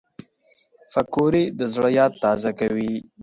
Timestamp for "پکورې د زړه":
0.93-1.89